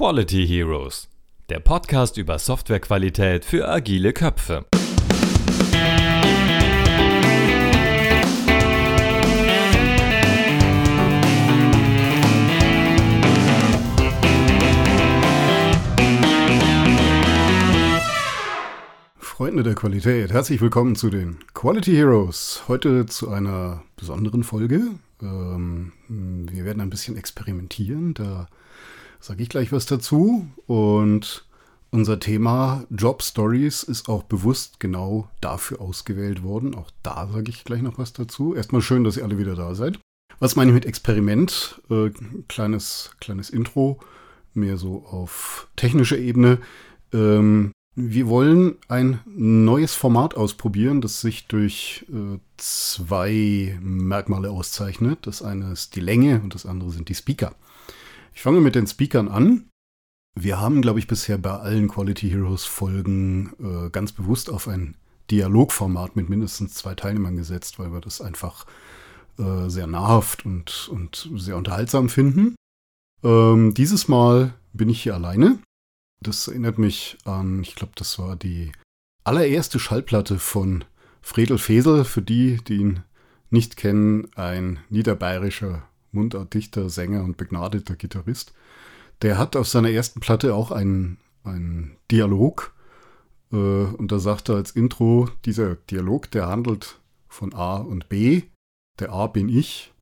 Quality 0.00 0.46
Heroes, 0.46 1.10
der 1.50 1.60
Podcast 1.60 2.16
über 2.16 2.38
Softwarequalität 2.38 3.44
für 3.44 3.68
agile 3.68 4.14
Köpfe. 4.14 4.64
Freunde 19.18 19.62
der 19.62 19.74
Qualität, 19.74 20.32
herzlich 20.32 20.62
willkommen 20.62 20.96
zu 20.96 21.10
den 21.10 21.40
Quality 21.52 21.92
Heroes. 21.92 22.62
Heute 22.68 23.04
zu 23.04 23.28
einer 23.28 23.82
besonderen 23.96 24.44
Folge. 24.44 24.80
Ähm, 25.20 25.92
wir 26.08 26.64
werden 26.64 26.80
ein 26.80 26.88
bisschen 26.88 27.18
experimentieren, 27.18 28.14
da 28.14 28.48
sage 29.20 29.42
ich 29.42 29.48
gleich 29.48 29.72
was 29.72 29.86
dazu. 29.86 30.48
Und 30.66 31.46
unser 31.90 32.20
Thema 32.20 32.84
Job 32.90 33.22
Stories 33.22 33.82
ist 33.82 34.08
auch 34.08 34.22
bewusst 34.22 34.80
genau 34.80 35.28
dafür 35.40 35.80
ausgewählt 35.80 36.42
worden. 36.42 36.74
Auch 36.74 36.90
da 37.02 37.28
sage 37.32 37.50
ich 37.50 37.64
gleich 37.64 37.82
noch 37.82 37.98
was 37.98 38.12
dazu. 38.12 38.54
Erstmal 38.54 38.82
schön, 38.82 39.04
dass 39.04 39.16
ihr 39.16 39.24
alle 39.24 39.38
wieder 39.38 39.54
da 39.54 39.74
seid. 39.74 39.98
Was 40.38 40.56
meine 40.56 40.70
ich 40.70 40.74
mit 40.74 40.86
Experiment? 40.86 41.80
Äh, 41.90 42.10
kleines, 42.48 43.10
kleines 43.20 43.50
Intro, 43.50 44.00
mehr 44.54 44.78
so 44.78 45.04
auf 45.04 45.68
technischer 45.76 46.16
Ebene. 46.16 46.58
Ähm, 47.12 47.72
wir 47.96 48.28
wollen 48.28 48.76
ein 48.88 49.20
neues 49.26 49.94
Format 49.94 50.36
ausprobieren, 50.36 51.00
das 51.00 51.20
sich 51.20 51.48
durch 51.48 52.06
äh, 52.08 52.38
zwei 52.56 53.78
Merkmale 53.82 54.50
auszeichnet. 54.50 55.26
Das 55.26 55.42
eine 55.42 55.72
ist 55.72 55.96
die 55.96 56.00
Länge 56.00 56.40
und 56.40 56.54
das 56.54 56.66
andere 56.66 56.90
sind 56.90 57.08
die 57.08 57.14
Speaker. 57.14 57.54
Ich 58.32 58.42
fange 58.42 58.60
mit 58.60 58.74
den 58.74 58.86
Speakern 58.86 59.28
an. 59.28 59.68
Wir 60.34 60.60
haben, 60.60 60.80
glaube 60.80 60.98
ich, 60.98 61.06
bisher 61.06 61.38
bei 61.38 61.50
allen 61.50 61.88
Quality 61.88 62.30
Heroes 62.30 62.64
Folgen 62.64 63.52
äh, 63.58 63.90
ganz 63.90 64.12
bewusst 64.12 64.48
auf 64.48 64.68
ein 64.68 64.96
Dialogformat 65.30 66.16
mit 66.16 66.28
mindestens 66.28 66.74
zwei 66.74 66.94
Teilnehmern 66.94 67.36
gesetzt, 67.36 67.78
weil 67.78 67.92
wir 67.92 68.00
das 68.00 68.20
einfach 68.20 68.66
äh, 69.38 69.68
sehr 69.68 69.86
nahrhaft 69.86 70.44
und, 70.46 70.88
und 70.90 71.28
sehr 71.36 71.56
unterhaltsam 71.56 72.08
finden. 72.08 72.54
Ähm, 73.22 73.74
dieses 73.74 74.08
Mal 74.08 74.54
bin 74.72 74.88
ich 74.88 75.02
hier 75.02 75.14
alleine. 75.14 75.58
Das 76.22 76.48
erinnert 76.48 76.78
mich 76.78 77.18
an, 77.24 77.62
ich 77.62 77.74
glaube, 77.74 77.92
das 77.96 78.18
war 78.18 78.36
die 78.36 78.72
allererste 79.24 79.78
Schallplatte 79.78 80.38
von 80.38 80.84
Fredel 81.22 81.58
Fesel. 81.58 82.04
Für 82.04 82.22
die, 82.22 82.58
die 82.66 82.76
ihn 82.76 83.02
nicht 83.50 83.76
kennen, 83.76 84.28
ein 84.34 84.78
niederbayerischer 84.90 85.82
Mundartdichter, 86.12 86.88
Sänger 86.90 87.24
und 87.24 87.36
begnadeter 87.36 87.96
Gitarrist. 87.96 88.52
Der 89.22 89.38
hat 89.38 89.56
auf 89.56 89.68
seiner 89.68 89.90
ersten 89.90 90.20
Platte 90.20 90.54
auch 90.54 90.70
einen, 90.70 91.18
einen 91.44 91.96
Dialog. 92.10 92.72
Äh, 93.52 93.56
und 93.56 94.10
da 94.12 94.18
sagt 94.18 94.48
er 94.48 94.56
als 94.56 94.70
Intro, 94.70 95.28
dieser 95.44 95.76
Dialog, 95.76 96.30
der 96.30 96.48
handelt 96.48 97.00
von 97.28 97.54
A 97.54 97.76
und 97.76 98.08
B. 98.08 98.42
Der 98.98 99.12
A 99.12 99.26
bin 99.26 99.48
ich 99.48 99.92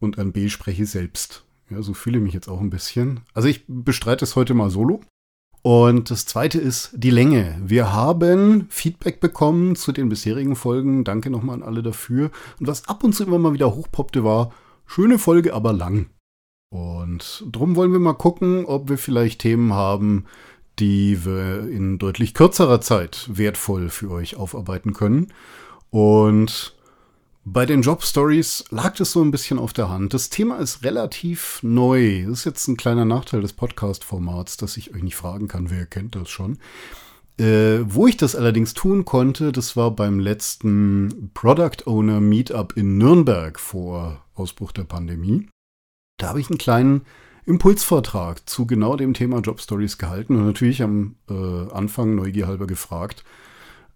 und 0.00 0.18
an 0.18 0.32
B 0.32 0.48
spreche 0.48 0.86
selbst. 0.86 1.44
Ja, 1.70 1.82
so 1.82 1.94
fühle 1.94 2.18
ich 2.18 2.24
mich 2.24 2.34
jetzt 2.34 2.48
auch 2.48 2.60
ein 2.60 2.70
bisschen. 2.70 3.20
Also 3.32 3.48
ich 3.48 3.64
bestreite 3.66 4.24
es 4.24 4.36
heute 4.36 4.54
mal 4.54 4.70
solo. 4.70 5.00
Und 5.62 6.10
das 6.10 6.26
zweite 6.26 6.60
ist 6.60 6.90
die 6.94 7.10
Länge. 7.10 7.58
Wir 7.64 7.90
haben 7.90 8.66
Feedback 8.68 9.20
bekommen 9.20 9.76
zu 9.76 9.92
den 9.92 10.10
bisherigen 10.10 10.56
Folgen. 10.56 11.04
Danke 11.04 11.30
nochmal 11.30 11.56
an 11.56 11.62
alle 11.62 11.82
dafür. 11.82 12.30
Und 12.60 12.66
was 12.66 12.86
ab 12.86 13.02
und 13.02 13.14
zu 13.14 13.24
immer 13.24 13.38
mal 13.38 13.54
wieder 13.54 13.74
hochpoppte, 13.74 14.24
war, 14.24 14.52
schöne 14.86 15.18
Folge, 15.18 15.54
aber 15.54 15.72
lang. 15.72 16.10
Und 16.70 17.44
drum 17.50 17.76
wollen 17.76 17.92
wir 17.92 18.00
mal 18.00 18.14
gucken, 18.14 18.64
ob 18.64 18.88
wir 18.88 18.98
vielleicht 18.98 19.40
Themen 19.40 19.72
haben, 19.72 20.26
die 20.78 21.24
wir 21.24 21.68
in 21.68 21.98
deutlich 21.98 22.34
kürzerer 22.34 22.80
Zeit 22.80 23.28
wertvoll 23.32 23.90
für 23.90 24.10
euch 24.10 24.36
aufarbeiten 24.36 24.92
können. 24.92 25.32
Und 25.90 26.74
bei 27.44 27.66
den 27.66 27.82
Job 27.82 28.02
Stories 28.02 28.64
lag 28.70 28.96
das 28.96 29.12
so 29.12 29.22
ein 29.22 29.30
bisschen 29.30 29.58
auf 29.58 29.72
der 29.72 29.90
Hand. 29.90 30.14
Das 30.14 30.30
Thema 30.30 30.56
ist 30.56 30.82
relativ 30.82 31.60
neu. 31.62 32.24
Das 32.24 32.40
ist 32.40 32.44
jetzt 32.46 32.68
ein 32.68 32.76
kleiner 32.76 33.04
Nachteil 33.04 33.42
des 33.42 33.52
Podcast-Formats, 33.52 34.56
dass 34.56 34.76
ich 34.76 34.94
euch 34.94 35.02
nicht 35.02 35.16
fragen 35.16 35.46
kann, 35.46 35.70
wer 35.70 35.86
kennt 35.86 36.16
das 36.16 36.30
schon. 36.30 36.58
Äh, 37.38 37.80
wo 37.86 38.06
ich 38.06 38.16
das 38.16 38.36
allerdings 38.36 38.74
tun 38.74 39.04
konnte, 39.04 39.50
das 39.50 39.76
war 39.76 39.90
beim 39.90 40.20
letzten 40.20 41.30
Product 41.34 41.86
Owner 41.86 42.20
Meetup 42.20 42.76
in 42.76 42.96
Nürnberg 42.96 43.58
vor 43.58 44.24
Ausbruch 44.34 44.70
der 44.70 44.84
Pandemie. 44.84 45.48
Da 46.18 46.28
habe 46.28 46.40
ich 46.40 46.48
einen 46.48 46.58
kleinen 46.58 47.02
Impulsvortrag 47.44 48.48
zu 48.48 48.66
genau 48.66 48.96
dem 48.96 49.14
Thema 49.14 49.40
Job 49.40 49.60
Stories 49.60 49.98
gehalten 49.98 50.36
und 50.36 50.46
natürlich 50.46 50.82
am 50.82 51.16
äh, 51.28 51.72
Anfang 51.72 52.14
neugierhalber 52.14 52.68
gefragt, 52.68 53.24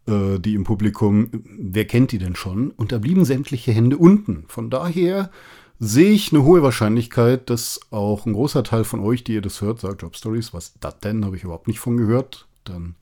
äh, 0.07 0.39
die 0.39 0.55
im 0.55 0.65
Publikum, 0.65 1.29
wer 1.59 1.87
kennt 1.87 2.11
die 2.11 2.19
denn 2.19 2.35
schon? 2.35 2.73
Und 2.73 2.91
da 2.91 2.99
blieben 2.99 3.25
sämtliche 3.25 3.73
Hände 3.73 3.99
unten. 3.99 4.45
Von 4.49 4.69
daher 4.69 5.31
sehe 5.79 6.11
ich 6.11 6.33
eine 6.33 6.43
hohe 6.43 6.63
Wahrscheinlichkeit, 6.63 7.49
dass 7.51 7.81
auch 7.91 8.27
ein 8.27 8.33
großer 8.33 8.65
Teil 8.65 8.83
von 8.83 9.01
euch, 9.01 9.23
die 9.23 9.35
ihr 9.35 9.43
das 9.43 9.61
hört, 9.61 9.81
sagt, 9.81 10.03
Job 10.03 10.17
Stories, 10.17 10.53
was 10.53 10.75
das 10.81 10.99
denn? 10.99 11.25
Habe 11.25 11.37
ich 11.37 11.45
überhaupt 11.45 11.69
nicht 11.69 11.79
von 11.79 11.97
gehört. 11.97 12.49
Dann 12.65 12.97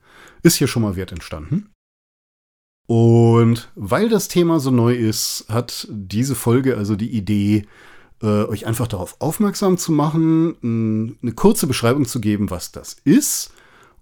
ist 0.47 0.55
hier 0.55 0.67
schon 0.67 0.81
mal 0.81 0.95
Wert 0.95 1.11
entstanden. 1.11 1.71
Und 2.87 3.69
weil 3.75 4.09
das 4.09 4.29
Thema 4.29 4.59
so 4.59 4.71
neu 4.71 4.95
ist, 4.95 5.45
hat 5.49 5.87
diese 5.91 6.35
Folge 6.35 6.77
also 6.77 6.95
die 6.95 7.11
Idee, 7.11 7.67
äh, 8.21 8.45
euch 8.45 8.65
einfach 8.65 8.87
darauf 8.87 9.17
aufmerksam 9.19 9.77
zu 9.77 9.91
machen, 9.91 11.17
eine 11.21 11.31
kurze 11.33 11.67
Beschreibung 11.67 12.05
zu 12.05 12.21
geben, 12.21 12.49
was 12.49 12.71
das 12.71 12.95
ist 13.03 13.51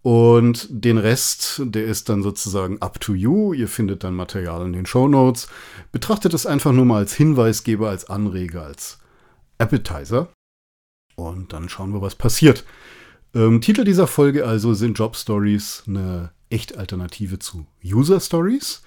und 0.06 0.68
den 0.70 1.00
Rest, 1.00 1.64
der 1.66 1.86
ist 1.86 2.10
dann 2.10 2.22
sozusagen 2.22 2.80
up 2.80 3.00
to 3.00 3.16
you. 3.16 3.54
Ihr 3.54 3.68
findet 3.68 4.04
dann 4.04 4.14
Material 4.14 4.64
in 4.64 4.74
den 4.74 4.86
Show 4.86 5.08
Notes. 5.08 5.48
Betrachtet 5.92 6.36
es 6.36 6.46
einfach 6.46 6.72
nur 6.74 6.86
mal 6.86 6.98
als 6.98 7.16
Hinweisgeber, 7.16 7.90
als 7.90 8.08
Anreger, 8.08 8.62
als 8.62 9.00
Appetizer. 9.58 10.30
Und 11.16 11.54
dann 11.54 11.70
schauen 11.70 11.92
wir, 11.92 12.04
was 12.04 12.14
passiert. 12.14 12.66
Ähm, 13.34 13.62
Titel 13.62 13.84
dieser 13.84 14.06
Folge 14.06 14.46
also 14.46 14.76
sind 14.76 14.96
Job 14.96 15.16
Stories 15.16 15.82
eine 15.88 16.30
echt 16.50 16.78
Alternative 16.78 17.40
zu 17.40 17.66
User 17.84 18.20
Stories. 18.20 18.82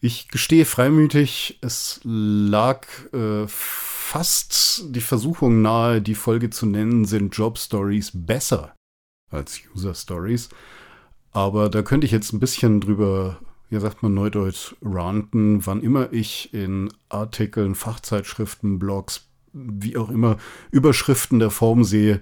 Ich 0.00 0.28
gestehe 0.28 0.64
freimütig, 0.64 1.58
es 1.60 2.00
lag 2.04 2.86
äh, 3.12 3.46
fast 3.46 4.94
die 4.94 5.00
Versuchung 5.00 5.60
nahe, 5.60 6.00
die 6.00 6.14
Folge 6.14 6.50
zu 6.50 6.66
nennen, 6.66 7.04
sind 7.04 7.36
Job 7.36 7.58
Stories 7.58 8.12
besser 8.14 8.74
als 9.30 9.60
User 9.74 9.94
Stories. 9.94 10.50
Aber 11.32 11.68
da 11.68 11.82
könnte 11.82 12.06
ich 12.06 12.12
jetzt 12.12 12.32
ein 12.32 12.40
bisschen 12.40 12.80
drüber, 12.80 13.38
wie 13.70 13.78
sagt 13.80 14.02
man 14.02 14.14
neudeutsch, 14.14 14.74
ranten, 14.82 15.66
wann 15.66 15.82
immer 15.82 16.12
ich 16.12 16.54
in 16.54 16.90
Artikeln, 17.08 17.74
Fachzeitschriften, 17.74 18.78
Blogs, 18.78 19.28
wie 19.52 19.96
auch 19.96 20.10
immer, 20.10 20.38
Überschriften 20.70 21.38
der 21.38 21.50
Form 21.50 21.84
sehe, 21.84 22.20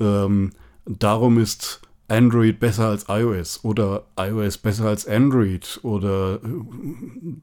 ähm, 0.00 0.52
darum 0.86 1.38
ist 1.38 1.82
Android 2.08 2.58
besser 2.58 2.88
als 2.88 3.06
iOS 3.08 3.64
oder 3.64 4.06
iOS 4.18 4.58
besser 4.58 4.86
als 4.86 5.06
Android 5.06 5.78
oder 5.82 6.40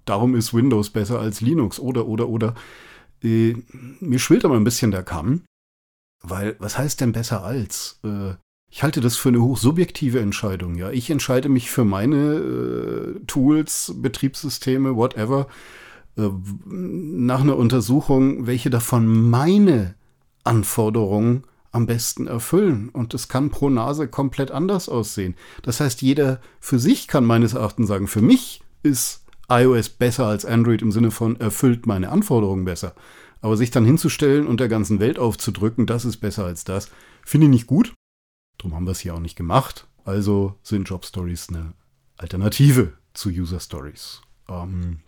darum 0.06 0.36
ist 0.36 0.54
Windows 0.54 0.90
besser 0.90 1.20
als 1.20 1.42
Linux 1.42 1.80
oder 1.80 2.08
oder 2.08 2.28
oder. 2.28 2.56
Äh, 3.24 3.56
mir 4.00 4.20
schwillt 4.20 4.44
aber 4.44 4.56
ein 4.56 4.64
bisschen 4.64 4.92
der 4.92 5.04
Kamm, 5.04 5.44
weil 6.24 6.56
was 6.60 6.78
heißt 6.78 7.00
denn 7.02 7.12
besser 7.12 7.44
als? 7.44 8.00
Äh, 8.04 8.34
ich 8.72 8.84
halte 8.84 9.00
das 9.00 9.16
für 9.16 9.30
eine 9.30 9.42
hochsubjektive 9.42 10.20
Entscheidung. 10.20 10.76
Ja, 10.76 10.90
ich 10.90 11.10
entscheide 11.10 11.48
mich 11.48 11.70
für 11.70 11.86
meine 11.86 12.18
äh, 12.18 13.20
Tools, 13.26 13.94
Betriebssysteme, 13.96 14.96
whatever, 14.96 15.48
äh, 16.18 16.30
nach 16.66 17.42
einer 17.42 17.56
Untersuchung, 17.56 18.48
welche 18.48 18.70
davon 18.70 19.30
meine 19.30 19.96
Anforderungen 20.44 21.44
am 21.76 21.86
besten 21.86 22.26
erfüllen. 22.26 22.90
Und 22.90 23.14
das 23.14 23.28
kann 23.28 23.52
pro 23.52 23.70
Nase 23.70 24.08
komplett 24.08 24.50
anders 24.50 24.90
aussehen. 24.90 25.36
Das 25.62 25.80
heißt, 25.80 26.02
jeder 26.02 26.40
für 26.60 26.80
sich 26.80 27.08
kann 27.08 27.26
meines 27.26 27.54
Erachtens 27.54 27.88
sagen, 27.88 28.08
für 28.08 28.22
mich 28.22 28.62
ist 28.82 29.26
iOS 29.50 29.90
besser 29.90 30.26
als 30.26 30.46
Android 30.46 30.82
im 30.82 30.92
Sinne 30.92 31.12
von 31.12 31.40
erfüllt 31.40 31.86
meine 31.86 32.10
Anforderungen 32.10 32.66
besser. 32.66 32.96
Aber 33.42 33.58
sich 33.58 33.70
dann 33.70 33.86
hinzustellen 33.86 34.48
und 34.48 34.60
der 34.60 34.70
ganzen 34.70 35.00
Welt 35.00 35.20
aufzudrücken, 35.20 35.86
das 35.86 36.06
ist 36.06 36.18
besser 36.18 36.46
als 36.46 36.64
das, 36.64 36.90
finde 37.24 37.46
ich 37.46 37.52
nicht 37.52 37.68
gut. 37.68 37.94
Darum 38.58 38.74
haben 38.74 38.88
wir 38.88 38.92
es 38.92 39.02
hier 39.02 39.14
auch 39.14 39.20
nicht 39.20 39.36
gemacht. 39.36 39.86
Also 40.06 40.56
sind 40.64 40.88
Job 40.88 41.06
Stories 41.06 41.50
eine 41.50 41.74
Alternative 42.18 42.94
zu 43.14 43.30
User 43.30 43.60
Stories. 43.60 44.22
Ähm, 44.48 45.02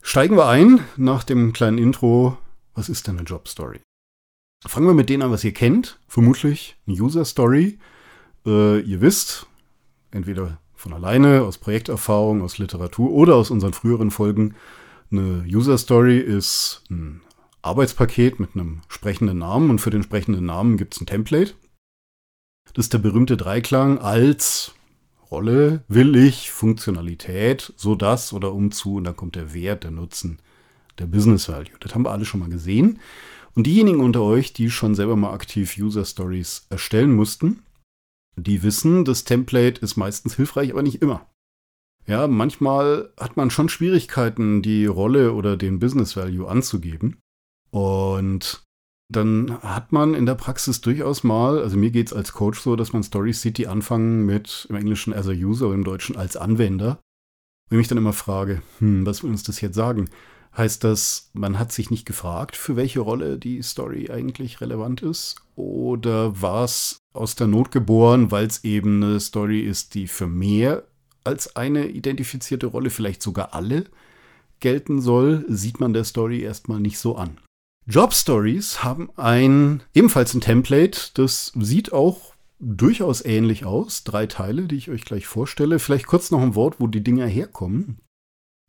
steigen 0.00 0.36
wir 0.36 0.46
ein 0.46 0.80
nach 0.96 1.24
dem 1.24 1.52
kleinen 1.52 1.78
Intro. 1.78 2.38
Was 2.74 2.88
ist 2.88 3.08
denn 3.08 3.18
eine 3.18 3.26
Job 3.26 3.48
Story? 3.48 3.80
Fangen 4.66 4.86
wir 4.86 4.94
mit 4.94 5.10
denen 5.10 5.22
an, 5.22 5.30
was 5.30 5.44
ihr 5.44 5.52
kennt. 5.52 5.98
Vermutlich 6.08 6.76
eine 6.86 6.96
User 6.96 7.24
Story. 7.24 7.78
Äh, 8.46 8.80
ihr 8.80 9.00
wisst, 9.00 9.46
entweder 10.10 10.58
von 10.74 10.92
alleine, 10.92 11.42
aus 11.42 11.58
Projekterfahrung, 11.58 12.42
aus 12.42 12.58
Literatur 12.58 13.10
oder 13.10 13.36
aus 13.36 13.50
unseren 13.50 13.72
früheren 13.72 14.10
Folgen, 14.10 14.54
eine 15.10 15.44
User 15.46 15.78
Story 15.78 16.18
ist 16.18 16.82
ein 16.90 17.20
Arbeitspaket 17.62 18.40
mit 18.40 18.54
einem 18.54 18.82
sprechenden 18.88 19.38
Namen 19.38 19.70
und 19.70 19.80
für 19.80 19.90
den 19.90 20.02
sprechenden 20.02 20.44
Namen 20.44 20.76
gibt 20.76 20.94
es 20.94 21.00
ein 21.00 21.06
Template. 21.06 21.54
Das 22.72 22.86
ist 22.86 22.92
der 22.92 22.98
berühmte 22.98 23.36
Dreiklang 23.36 23.98
als 23.98 24.74
Rolle, 25.30 25.84
will 25.88 26.16
ich, 26.16 26.50
Funktionalität, 26.50 27.72
so 27.76 27.94
das 27.94 28.32
oder 28.32 28.52
umzu 28.52 28.96
und 28.96 29.04
dann 29.04 29.16
kommt 29.16 29.36
der 29.36 29.54
Wert, 29.54 29.84
der 29.84 29.90
Nutzen, 29.90 30.38
der 30.98 31.06
Business 31.06 31.48
Value. 31.48 31.76
Das 31.80 31.94
haben 31.94 32.04
wir 32.04 32.10
alle 32.10 32.24
schon 32.24 32.40
mal 32.40 32.48
gesehen. 32.48 32.98
Und 33.54 33.66
diejenigen 33.66 34.00
unter 34.00 34.22
euch, 34.22 34.52
die 34.52 34.70
schon 34.70 34.94
selber 34.94 35.16
mal 35.16 35.32
aktiv 35.32 35.76
User 35.78 36.04
Stories 36.04 36.66
erstellen 36.70 37.14
mussten, 37.14 37.62
die 38.36 38.62
wissen, 38.62 39.04
das 39.04 39.24
Template 39.24 39.80
ist 39.80 39.96
meistens 39.96 40.34
hilfreich, 40.34 40.72
aber 40.72 40.82
nicht 40.82 41.02
immer. 41.02 41.30
Ja, 42.06 42.26
manchmal 42.26 43.12
hat 43.18 43.36
man 43.36 43.50
schon 43.50 43.68
Schwierigkeiten, 43.68 44.60
die 44.60 44.86
Rolle 44.86 45.32
oder 45.32 45.56
den 45.56 45.78
Business 45.78 46.16
Value 46.16 46.48
anzugeben. 46.48 47.18
Und 47.70 48.64
dann 49.10 49.62
hat 49.62 49.92
man 49.92 50.14
in 50.14 50.26
der 50.26 50.34
Praxis 50.34 50.80
durchaus 50.80 51.24
mal, 51.24 51.58
also 51.60 51.76
mir 51.76 51.90
geht 51.90 52.08
es 52.08 52.12
als 52.12 52.32
Coach 52.32 52.60
so, 52.60 52.76
dass 52.76 52.92
man 52.92 53.02
Stories 53.02 53.40
sieht, 53.40 53.58
die 53.58 53.68
anfangen 53.68 54.26
mit 54.26 54.66
im 54.68 54.76
Englischen 54.76 55.14
as 55.14 55.28
a 55.28 55.32
User, 55.32 55.72
im 55.72 55.84
Deutschen 55.84 56.16
als 56.16 56.36
Anwender. 56.36 57.00
Und 57.70 57.76
ich 57.76 57.78
mich 57.78 57.88
dann 57.88 57.98
immer 57.98 58.12
frage, 58.12 58.62
hm, 58.80 59.06
was 59.06 59.22
will 59.22 59.30
uns 59.30 59.42
das 59.42 59.60
jetzt 59.60 59.76
sagen? 59.76 60.10
Heißt 60.56 60.84
das, 60.84 61.30
man 61.32 61.58
hat 61.58 61.72
sich 61.72 61.90
nicht 61.90 62.06
gefragt, 62.06 62.56
für 62.56 62.76
welche 62.76 63.00
Rolle 63.00 63.38
die 63.38 63.60
Story 63.62 64.10
eigentlich 64.10 64.60
relevant 64.60 65.02
ist? 65.02 65.36
Oder 65.56 66.40
war 66.40 66.64
es 66.64 66.98
aus 67.12 67.34
der 67.34 67.48
Not 67.48 67.72
geboren, 67.72 68.30
weil 68.30 68.46
es 68.46 68.62
eben 68.62 69.02
eine 69.02 69.20
Story 69.20 69.60
ist, 69.60 69.94
die 69.94 70.06
für 70.06 70.28
mehr 70.28 70.84
als 71.24 71.56
eine 71.56 71.88
identifizierte 71.88 72.66
Rolle, 72.66 72.90
vielleicht 72.90 73.22
sogar 73.22 73.52
alle, 73.52 73.86
gelten 74.60 75.00
soll, 75.00 75.44
sieht 75.48 75.80
man 75.80 75.92
der 75.92 76.04
Story 76.04 76.42
erstmal 76.42 76.80
nicht 76.80 76.98
so 76.98 77.16
an. 77.16 77.38
Job 77.86 78.14
Stories 78.14 78.84
haben 78.84 79.10
ein 79.16 79.82
ebenfalls 79.92 80.34
ein 80.34 80.40
Template, 80.40 81.10
das 81.14 81.52
sieht 81.56 81.92
auch 81.92 82.34
durchaus 82.60 83.24
ähnlich 83.24 83.64
aus. 83.64 84.04
Drei 84.04 84.26
Teile, 84.26 84.62
die 84.62 84.76
ich 84.76 84.90
euch 84.90 85.04
gleich 85.04 85.26
vorstelle. 85.26 85.78
Vielleicht 85.78 86.06
kurz 86.06 86.30
noch 86.30 86.40
ein 86.40 86.54
Wort, 86.54 86.76
wo 86.78 86.86
die 86.86 87.02
Dinger 87.02 87.26
herkommen. 87.26 87.98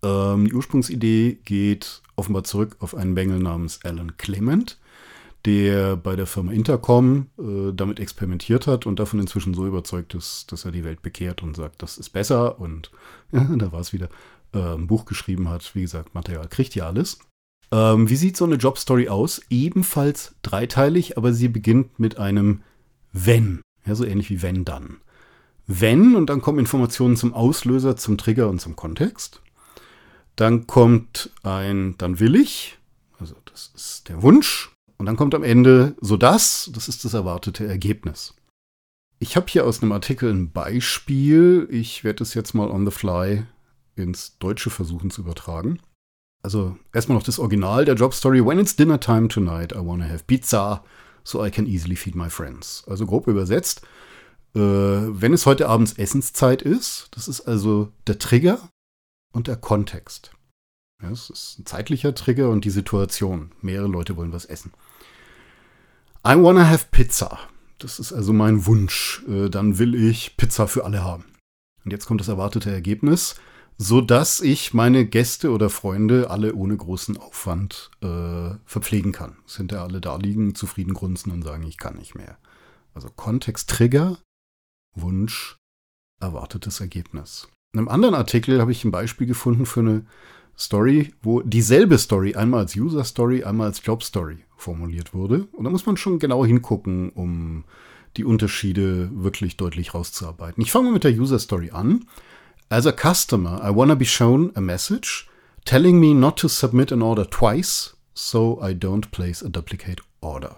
Ähm, 0.06 0.48
die 0.48 0.54
Ursprungsidee 0.54 1.40
geht 1.46 2.02
offenbar 2.16 2.44
zurück 2.44 2.78
auf 2.80 2.96
einen 2.96 3.16
Bengel 3.16 3.40
namens 3.40 3.80
Alan 3.84 4.18
Clement, 4.18 4.78
der 5.46 5.96
bei 5.96 6.16
der 6.16 6.28
Firma 6.28 6.52
Intercom 6.52 7.28
äh, 7.40 7.74
damit 7.74 8.00
experimentiert 8.00 8.68
hat 8.68 8.86
und 8.86 9.00
davon 9.00 9.20
inzwischen 9.20 9.54
so 9.54 9.66
überzeugt 9.66 10.14
ist, 10.14 10.52
dass 10.52 10.66
er 10.66 10.72
die 10.72 10.84
Welt 10.84 11.02
bekehrt 11.02 11.42
und 11.42 11.56
sagt, 11.56 11.82
das 11.82 11.98
ist 11.98 12.10
besser. 12.10 12.60
Und 12.60 12.92
ja, 13.32 13.44
da 13.56 13.72
war 13.72 13.80
es 13.80 13.94
wieder. 13.94 14.10
Äh, 14.54 14.76
ein 14.76 14.88
Buch 14.88 15.06
geschrieben 15.06 15.50
hat. 15.50 15.76
Wie 15.76 15.82
gesagt, 15.82 16.14
Material 16.14 16.48
kriegt 16.48 16.76
ihr 16.76 16.86
alles. 16.86 17.20
Ähm, 17.72 18.10
wie 18.10 18.16
sieht 18.16 18.38
so 18.38 18.46
eine 18.46 18.56
Jobstory 18.56 19.10
aus? 19.10 19.42
Ebenfalls 19.50 20.36
dreiteilig, 20.44 21.18
aber 21.18 21.34
sie 21.34 21.48
beginnt 21.48 22.00
mit 22.00 22.18
einem 22.18 22.62
Wenn. 23.12 23.62
Ja, 23.86 23.96
so 23.96 24.06
ähnlich 24.06 24.30
wie 24.30 24.42
Wenn 24.42 24.66
dann. 24.66 24.98
Wenn 25.68 26.16
und 26.16 26.28
dann 26.30 26.42
kommen 26.42 26.60
Informationen 26.60 27.16
zum 27.16 27.34
Auslöser, 27.34 27.98
zum 27.98 28.18
Trigger 28.18 28.50
und 28.50 28.62
zum 28.62 28.76
Kontext. 28.76 29.42
Dann 30.36 30.68
kommt 30.68 31.32
ein 31.44 31.96
Dann 31.98 32.20
will 32.20 32.36
ich. 32.36 32.78
Also 33.20 33.36
das 33.46 33.72
ist 33.76 34.10
der 34.10 34.22
Wunsch. 34.22 34.72
Und 34.98 35.06
dann 35.06 35.18
kommt 35.18 35.36
am 35.36 35.44
Ende 35.44 35.96
so 36.02 36.18
das. 36.18 36.70
Das 36.74 36.88
ist 36.88 37.06
das 37.06 37.14
erwartete 37.14 37.68
Ergebnis. 37.68 38.34
Ich 39.20 39.36
habe 39.36 39.48
hier 39.50 39.66
aus 39.66 39.82
einem 39.82 39.92
Artikel 39.92 40.30
ein 40.30 40.52
Beispiel. 40.52 41.68
Ich 41.72 42.04
werde 42.04 42.24
es 42.24 42.34
jetzt 42.34 42.54
mal 42.54 42.70
on 42.70 42.86
the 42.86 42.92
fly 42.92 43.46
ins 43.96 44.38
Deutsche 44.40 44.70
versuchen 44.70 45.10
zu 45.10 45.22
übertragen 45.22 45.80
also 46.46 46.78
erstmal 46.94 47.18
noch 47.18 47.26
das 47.26 47.40
Original 47.40 47.84
der 47.86 47.96
Jobstory. 47.96 48.46
When 48.46 48.60
it's 48.60 48.76
dinner 48.76 49.00
time 49.00 49.28
tonight, 49.28 49.74
I 49.74 49.80
wanna 49.84 50.08
have 50.08 50.26
pizza, 50.28 50.84
so 51.24 51.44
I 51.44 51.50
can 51.50 51.66
easily 51.66 51.96
feed 51.96 52.16
my 52.16 52.30
friends. 52.30 52.84
Also 52.88 53.08
grob 53.08 53.28
übersetzt, 53.28 53.82
äh, 54.54 54.60
wenn 54.60 55.34
es 55.34 55.48
heute 55.48 55.68
abends 55.68 55.94
Essenszeit 55.94 56.62
ist, 56.62 57.10
das 57.12 57.28
ist 57.28 57.42
also 57.42 57.92
der 58.06 58.20
Trigger 58.20 58.60
und 59.36 59.48
der 59.48 59.58
Kontext. 59.58 60.32
Ja, 61.02 61.10
das 61.10 61.30
ist 61.30 61.60
ein 61.60 61.66
zeitlicher 61.66 62.16
Trigger 62.16 62.50
und 62.50 62.66
die 62.66 62.70
Situation. 62.70 63.52
Mehrere 63.62 63.88
Leute 63.88 64.16
wollen 64.18 64.34
was 64.34 64.46
essen. 64.46 64.72
I 66.26 66.36
wanna 66.36 66.68
have 66.68 66.88
pizza. 66.92 67.38
Das 67.78 68.00
ist 68.00 68.14
also 68.14 68.34
mein 68.34 68.66
Wunsch. 68.66 69.24
Äh, 69.28 69.50
dann 69.50 69.78
will 69.78 69.94
ich 69.94 70.38
Pizza 70.38 70.68
für 70.68 70.86
alle 70.86 71.04
haben. 71.04 71.26
Und 71.84 71.92
jetzt 71.92 72.06
kommt 72.06 72.22
das 72.22 72.30
erwartete 72.30 72.72
Ergebnis 72.72 73.36
so 73.78 74.02
dass 74.02 74.40
ich 74.40 74.74
meine 74.74 75.06
Gäste 75.06 75.52
oder 75.52 75.70
Freunde 75.70 76.30
alle 76.30 76.56
ohne 76.56 76.78
großen 76.78 77.18
Aufwand 77.18 77.92
äh, 78.02 78.52
verpflegen 78.66 79.12
kann. 79.12 79.38
Sind 79.46 79.72
ja 79.72 79.84
alle 79.84 80.00
da 80.00 80.16
liegen, 80.16 80.56
zufrieden 80.56 80.94
grunzen 80.94 81.32
und 81.32 81.44
sagen, 81.44 81.64
ich 81.64 81.78
kann 81.78 81.98
nicht 81.98 82.16
mehr. 82.16 82.38
Also 82.94 83.10
Kontext 83.10 83.70
Trigger, 83.70 84.18
Wunsch, 84.96 85.58
erwartetes 86.22 86.80
Ergebnis. 86.80 87.50
In 87.76 87.80
einem 87.80 87.90
anderen 87.90 88.16
Artikel 88.16 88.62
habe 88.62 88.72
ich 88.72 88.86
ein 88.86 88.92
Beispiel 88.92 89.28
gefunden 89.28 89.66
für 89.66 89.82
eine 89.82 90.06
Story, 90.58 91.14
wo 91.22 91.42
dieselbe 91.42 91.98
Story 91.98 92.34
einmal 92.34 92.62
als 92.62 92.78
User 92.78 93.04
Story, 93.04 93.44
einmal 93.44 93.68
als 93.68 93.82
Job 93.84 94.02
Story 94.02 94.38
formuliert 94.56 95.14
wurde. 95.14 95.50
Und 95.52 95.66
da 95.66 95.70
muss 95.70 95.86
man 95.86 95.98
schon 95.98 96.18
genau 96.18 96.46
hingucken, 96.46 97.10
um 97.10 97.66
die 98.16 98.24
Unterschiede 98.24 99.10
wirklich 99.14 99.58
deutlich 99.58 99.94
rauszuarbeiten. 99.94 100.64
Ich 100.64 100.72
fange 100.72 100.86
mal 100.86 100.94
mit 100.94 101.04
der 101.04 101.12
User 101.12 101.38
Story 101.38 101.72
an. 101.72 102.06
As 102.70 102.88
a 102.88 102.94
customer, 102.94 103.62
I 103.62 103.76
want 103.76 103.92
to 103.92 103.98
be 103.98 104.06
shown 104.06 104.54
a 104.56 104.62
message 104.62 105.28
telling 105.66 106.00
me 106.00 106.14
not 106.14 106.40
to 106.40 106.48
submit 106.48 106.94
an 106.94 107.02
order 107.02 107.30
twice, 107.30 107.98
so 108.14 108.58
I 108.64 108.72
don't 108.72 109.12
place 109.12 109.44
a 109.44 109.50
duplicate 109.50 110.02
order. 110.22 110.56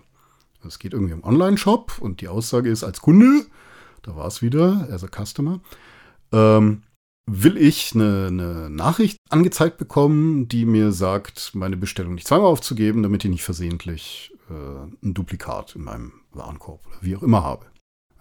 Es 0.67 0.77
geht 0.77 0.93
irgendwie 0.93 1.15
um 1.15 1.23
Online-Shop 1.23 1.93
und 1.99 2.21
die 2.21 2.27
Aussage 2.27 2.69
ist 2.69 2.83
als 2.83 3.01
Kunde, 3.01 3.47
da 4.03 4.15
war 4.15 4.27
es 4.27 4.43
wieder, 4.43 4.87
as 4.91 5.03
a 5.03 5.07
customer, 5.07 5.61
ähm, 6.31 6.83
will 7.27 7.57
ich 7.57 7.93
eine, 7.93 8.27
eine, 8.27 8.69
Nachricht 8.69 9.17
angezeigt 9.29 9.77
bekommen, 9.77 10.47
die 10.47 10.65
mir 10.65 10.93
sagt, 10.93 11.51
meine 11.53 11.77
Bestellung 11.77 12.15
nicht 12.15 12.27
zweimal 12.27 12.47
aufzugeben, 12.47 13.03
damit 13.03 13.25
ich 13.25 13.29
nicht 13.29 13.43
versehentlich 13.43 14.33
äh, 14.49 15.05
ein 15.05 15.13
Duplikat 15.13 15.75
in 15.75 15.83
meinem 15.83 16.13
Warenkorb 16.31 16.87
oder 16.87 16.97
wie 17.01 17.15
auch 17.15 17.23
immer 17.23 17.43
habe. 17.43 17.65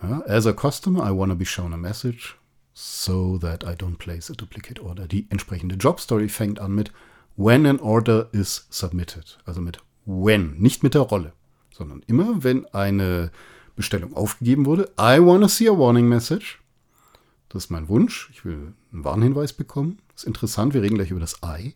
Ja, 0.02 0.22
as 0.26 0.46
a 0.46 0.52
customer, 0.52 1.08
I 1.08 1.16
want 1.16 1.30
to 1.30 1.38
be 1.38 1.46
shown 1.46 1.72
a 1.72 1.76
message 1.76 2.36
so 2.74 3.38
that 3.38 3.64
I 3.64 3.74
don't 3.74 3.96
place 3.96 4.30
a 4.30 4.34
duplicate 4.34 4.82
order. 4.82 5.06
Die 5.06 5.26
entsprechende 5.30 5.76
Job 5.76 6.00
Story 6.00 6.28
fängt 6.28 6.58
an 6.58 6.74
mit 6.74 6.92
when 7.36 7.64
an 7.64 7.78
order 7.78 8.28
is 8.32 8.66
submitted. 8.70 9.38
Also 9.46 9.60
mit 9.60 9.78
when, 10.04 10.58
nicht 10.58 10.82
mit 10.82 10.94
der 10.94 11.02
Rolle, 11.02 11.32
sondern 11.72 12.02
immer, 12.06 12.42
wenn 12.42 12.66
eine 12.66 13.30
Bestellung 13.76 14.14
aufgegeben 14.14 14.66
wurde. 14.66 14.90
I 14.98 15.20
want 15.20 15.42
to 15.42 15.48
see 15.48 15.68
a 15.68 15.78
warning 15.78 16.08
message. 16.08 16.58
Das 17.48 17.64
ist 17.64 17.70
mein 17.70 17.88
Wunsch. 17.88 18.28
Ich 18.32 18.44
will 18.44 18.74
einen 18.92 19.04
Warnhinweis 19.04 19.52
bekommen. 19.52 19.98
Das 20.08 20.22
ist 20.22 20.26
interessant. 20.26 20.74
Wir 20.74 20.82
reden 20.82 20.96
gleich 20.96 21.10
über 21.10 21.20
das 21.20 21.40
I. 21.44 21.74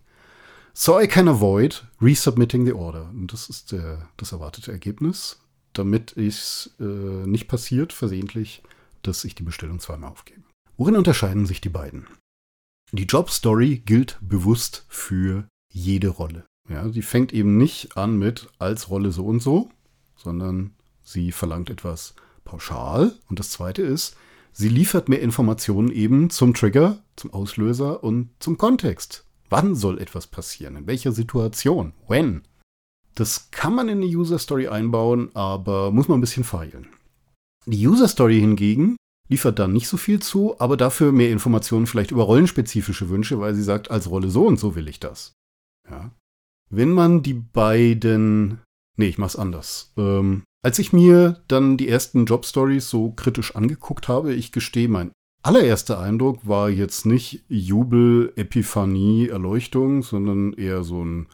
So 0.72 1.00
I 1.00 1.06
can 1.06 1.28
avoid 1.28 1.84
resubmitting 2.00 2.64
the 2.64 2.72
order. 2.72 3.08
Und 3.10 3.32
das 3.32 3.48
ist 3.48 3.72
der, 3.72 4.08
das 4.16 4.32
erwartete 4.32 4.72
Ergebnis, 4.72 5.40
damit 5.72 6.16
es 6.16 6.74
äh, 6.80 6.84
nicht 6.84 7.48
passiert, 7.48 7.92
versehentlich, 7.92 8.62
dass 9.02 9.24
ich 9.24 9.34
die 9.34 9.42
Bestellung 9.42 9.80
zweimal 9.80 10.10
aufgebe. 10.10 10.42
Worin 10.76 10.96
unterscheiden 10.96 11.46
sich 11.46 11.60
die 11.60 11.68
beiden? 11.68 12.06
Die 12.92 13.04
Job-Story 13.04 13.82
gilt 13.84 14.18
bewusst 14.20 14.84
für 14.88 15.46
jede 15.70 16.08
Rolle. 16.08 16.46
Ja, 16.68 16.88
sie 16.88 17.02
fängt 17.02 17.32
eben 17.32 17.56
nicht 17.56 17.96
an 17.96 18.18
mit 18.18 18.48
als 18.58 18.90
Rolle 18.90 19.12
so 19.12 19.26
und 19.26 19.40
so, 19.40 19.70
sondern 20.16 20.74
sie 21.02 21.32
verlangt 21.32 21.70
etwas 21.70 22.14
pauschal. 22.44 23.14
Und 23.28 23.38
das 23.38 23.50
zweite 23.50 23.82
ist, 23.82 24.16
sie 24.52 24.68
liefert 24.68 25.08
mehr 25.08 25.20
Informationen 25.20 25.90
eben 25.90 26.30
zum 26.30 26.54
Trigger, 26.54 27.02
zum 27.16 27.32
Auslöser 27.32 28.02
und 28.02 28.30
zum 28.40 28.58
Kontext. 28.58 29.24
Wann 29.48 29.74
soll 29.74 29.98
etwas 29.98 30.26
passieren? 30.26 30.76
In 30.76 30.86
welcher 30.86 31.12
Situation? 31.12 31.92
When? 32.06 32.42
Das 33.14 33.50
kann 33.50 33.74
man 33.74 33.88
in 33.88 33.98
eine 33.98 34.06
User 34.06 34.38
Story 34.38 34.68
einbauen, 34.68 35.34
aber 35.34 35.90
muss 35.90 36.08
man 36.08 36.18
ein 36.18 36.22
bisschen 36.22 36.44
feilen. 36.44 36.86
Die 37.66 37.86
User 37.86 38.08
Story 38.08 38.38
hingegen 38.38 38.96
liefert 39.28 39.58
dann 39.58 39.72
nicht 39.72 39.88
so 39.88 39.96
viel 39.96 40.20
zu, 40.20 40.58
aber 40.60 40.76
dafür 40.76 41.12
mehr 41.12 41.30
Informationen 41.30 41.86
vielleicht 41.86 42.10
über 42.10 42.24
rollenspezifische 42.24 43.08
Wünsche, 43.08 43.40
weil 43.40 43.54
sie 43.54 43.62
sagt, 43.62 43.90
als 43.90 44.10
Rolle 44.10 44.30
so 44.30 44.46
und 44.46 44.58
so 44.58 44.74
will 44.74 44.88
ich 44.88 45.00
das. 45.00 45.32
Ja. 45.88 46.10
Wenn 46.70 46.90
man 46.90 47.22
die 47.22 47.34
beiden. 47.34 48.60
Nee, 48.96 49.08
ich 49.08 49.18
mach's 49.18 49.36
anders. 49.36 49.92
Ähm, 49.96 50.44
als 50.62 50.78
ich 50.78 50.92
mir 50.92 51.42
dann 51.48 51.76
die 51.76 51.88
ersten 51.88 52.26
Jobstories 52.26 52.88
so 52.88 53.12
kritisch 53.12 53.56
angeguckt 53.56 54.08
habe, 54.08 54.34
ich 54.34 54.52
gestehe, 54.52 54.88
mein 54.88 55.12
allererster 55.42 55.98
Eindruck 55.98 56.46
war 56.46 56.68
jetzt 56.68 57.06
nicht 57.06 57.44
Jubel, 57.48 58.32
Epiphanie, 58.36 59.28
Erleuchtung, 59.28 60.02
sondern 60.02 60.52
eher 60.52 60.84
so 60.84 61.04
ein 61.04 61.26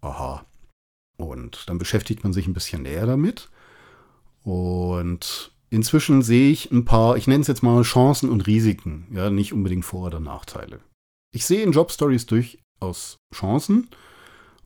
Aha. 0.00 0.44
Und 1.16 1.68
dann 1.68 1.78
beschäftigt 1.78 2.24
man 2.24 2.32
sich 2.32 2.46
ein 2.46 2.54
bisschen 2.54 2.82
näher 2.82 3.06
damit. 3.06 3.50
Und 4.42 5.54
Inzwischen 5.74 6.22
sehe 6.22 6.52
ich 6.52 6.70
ein 6.70 6.84
paar, 6.84 7.16
ich 7.16 7.26
nenne 7.26 7.40
es 7.40 7.48
jetzt 7.48 7.64
mal 7.64 7.82
Chancen 7.82 8.30
und 8.30 8.46
Risiken, 8.46 9.08
ja, 9.10 9.28
nicht 9.28 9.52
unbedingt 9.52 9.84
Vor- 9.84 10.06
oder 10.06 10.20
Nachteile. 10.20 10.78
Ich 11.34 11.46
sehe 11.46 11.64
in 11.64 11.72
Jobstories 11.72 12.26
durchaus 12.26 13.16
Chancen 13.34 13.88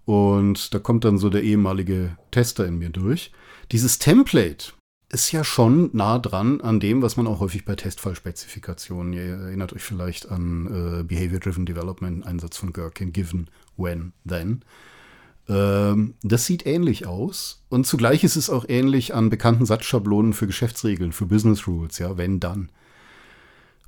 und 0.05 0.75
da 0.75 0.79
kommt 0.79 1.07
dann 1.07 1.17
so 1.17 1.31
der 1.31 1.43
ehemalige 1.45 2.19
Tester 2.31 2.67
in 2.67 2.77
mir 2.77 2.91
durch. 2.91 3.33
Dieses 3.71 3.99
Template, 3.99 4.73
ist 5.11 5.33
ja 5.33 5.43
schon 5.43 5.91
nah 5.93 6.19
dran 6.19 6.61
an 6.61 6.81
dem, 6.81 7.01
was 7.03 7.17
man 7.17 7.27
auch 7.27 7.41
häufig 7.41 7.65
bei 7.65 7.75
Testfallspezifikationen, 7.75 9.13
ihr 9.13 9.23
erinnert 9.23 9.73
euch 9.73 9.83
vielleicht 9.83 10.31
an 10.31 10.67
äh, 11.01 11.03
Behavior-Driven 11.03 11.65
Development, 11.65 12.27
Einsatz 12.27 12.59
von 12.59 12.73
Gherkin, 12.73 13.13
Given, 13.13 13.49
When, 13.77 14.13
Then. 14.29 14.65
Ähm, 15.49 16.15
das 16.23 16.45
sieht 16.45 16.67
ähnlich 16.67 17.07
aus. 17.07 17.65
Und 17.71 17.87
zugleich 17.87 18.23
ist 18.23 18.37
es 18.37 18.51
auch 18.51 18.67
ähnlich 18.69 19.15
an 19.15 19.31
bekannten 19.31 19.65
Satzschablonen 19.65 20.35
für 20.35 20.47
Geschäftsregeln, 20.47 21.13
für 21.13 21.27
Business 21.27 21.67
Rules, 21.67 21.99
ja, 21.99 22.19
wenn 22.19 22.39
dann. 22.39 22.71